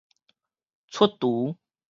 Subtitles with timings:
[0.87, 1.55] 出櫥